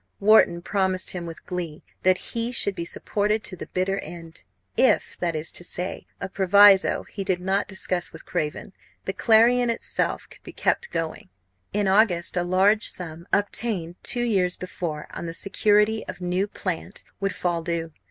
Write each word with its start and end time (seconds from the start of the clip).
Wharton 0.19 0.63
promised 0.63 1.11
him 1.11 1.27
with 1.27 1.45
glee 1.45 1.83
that 2.01 2.17
he 2.17 2.51
should 2.51 2.73
be 2.73 2.85
supported 2.85 3.43
to 3.43 3.55
the 3.55 3.67
bitter 3.67 3.99
end. 3.99 4.43
If, 4.75 5.15
that 5.19 5.35
is 5.35 5.51
to 5.51 5.63
say 5.63 6.07
a 6.19 6.27
proviso 6.27 7.03
he 7.03 7.23
did 7.23 7.39
not 7.39 7.67
discuss 7.67 8.11
with 8.11 8.25
Craven 8.25 8.73
the 9.05 9.13
Clarion 9.13 9.69
itself 9.69 10.27
could 10.27 10.41
be 10.41 10.53
kept 10.53 10.89
going. 10.89 11.29
In 11.71 11.87
August 11.87 12.35
a 12.35 12.43
large 12.43 12.87
sum, 12.87 13.27
obtained 13.31 13.93
two 14.01 14.23
years 14.23 14.57
before 14.57 15.05
on 15.11 15.27
the 15.27 15.35
security 15.35 16.03
of 16.07 16.19
new 16.19 16.47
"plant," 16.47 17.03
would 17.19 17.35
fall 17.35 17.61
due. 17.61 17.91